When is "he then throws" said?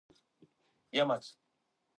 0.07-1.05